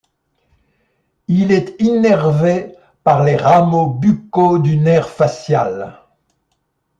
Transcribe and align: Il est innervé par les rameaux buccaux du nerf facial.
Il 1.27 1.51
est 1.51 1.75
innervé 1.77 2.73
par 3.03 3.23
les 3.23 3.35
rameaux 3.35 3.85
buccaux 3.85 4.57
du 4.57 4.77
nerf 4.77 5.07
facial. 5.07 6.01